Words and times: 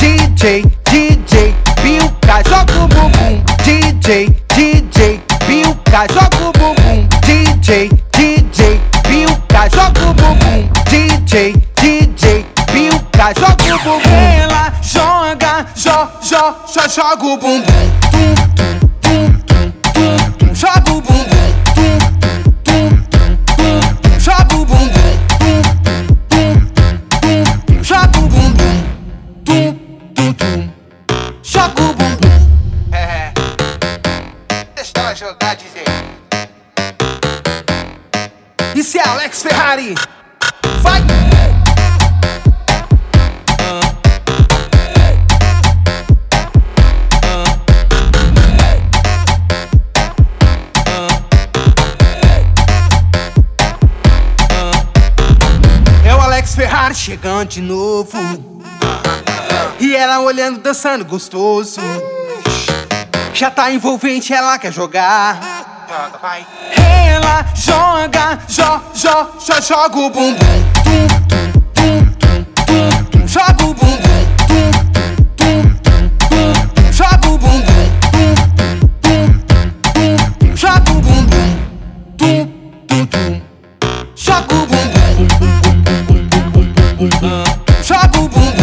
DJ, 0.00 0.62
DJ, 0.90 1.54
Bilka, 1.82 2.42
joga 2.42 2.82
o 2.82 2.88
bumbum. 2.88 3.44
DJ, 3.64 4.28
DJ, 4.48 5.20
Bilka, 5.46 6.06
joga 6.08 6.48
o 6.48 6.52
bumbum. 6.52 7.08
DJ, 7.22 7.88
DJ, 8.12 8.80
Bilka, 9.08 9.68
joga 9.70 10.10
o 10.10 10.14
bumbum. 10.14 10.68
DJ, 10.90 11.54
DJ, 11.80 12.44
Bilka, 12.72 13.32
joga 13.34 13.74
o 13.74 13.78
bumbum. 13.78 14.10
Ela 14.10 14.72
joga, 14.82 15.66
jo, 15.74 16.08
jo, 16.20 16.54
jo, 16.74 16.88
joga 16.88 17.26
o 17.26 17.36
bumbum. 17.36 17.90
Tum, 18.10 18.34
tum, 18.56 18.83
Tum, 30.24 30.32
tum, 30.32 30.70
joga 31.42 31.82
o 31.82 31.92
bumbum. 31.92 32.94
É. 32.94 33.30
Deixa 34.74 34.92
ela 34.96 35.14
jogar, 35.14 35.54
DJ. 35.54 35.84
Isso 38.74 38.96
é 38.96 39.06
Alex 39.06 39.42
Ferrari. 39.42 39.94
Vai! 40.80 41.02
É 56.02 56.14
o 56.14 56.20
Alex 56.22 56.54
Ferrari 56.54 56.94
chegando 56.94 57.48
de 57.50 57.60
novo. 57.60 58.54
E 59.80 59.94
ela 59.94 60.20
olhando, 60.20 60.60
dançando 60.60 61.04
gostoso. 61.04 61.80
Já 63.32 63.50
tá 63.50 63.72
envolvente, 63.72 64.32
ela 64.32 64.58
quer 64.58 64.72
jogar. 64.72 65.40
Ela 66.76 67.44
joga, 67.54 68.38
jo, 68.48 68.80
jo, 68.94 69.10
jo, 69.40 69.62
joga 69.62 69.98
o 69.98 70.10
bumbum. 70.10 70.36
Joga 73.26 73.64
o 73.64 73.74
bumbum. 73.74 73.98
Joga 76.92 77.28
o 77.28 77.38
bumbum. 77.38 77.90
Joga 80.54 80.90
o 80.92 81.02
bumbum. 81.02 81.58
Joga 84.14 84.54
o 84.54 84.66
bumbum. 84.66 84.84
Joga 87.82 88.18
o 88.18 88.28
bumbum. 88.28 88.53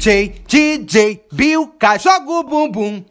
DJ, 0.00 0.32
DJ, 0.48 1.20
Bilka, 1.30 1.98
joga 1.98 2.32
o 2.32 2.42
bumbum. 2.42 3.04